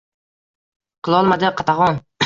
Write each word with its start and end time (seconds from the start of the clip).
Qilolmadi 1.09 1.55
qatag’on. 1.63 2.05